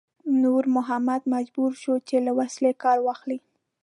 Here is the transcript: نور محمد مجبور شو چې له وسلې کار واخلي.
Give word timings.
نور 0.43 0.63
محمد 0.75 1.21
مجبور 1.35 1.71
شو 1.81 1.93
چې 2.07 2.15
له 2.25 2.31
وسلې 2.39 2.71
کار 2.83 2.97
واخلي. 3.07 3.39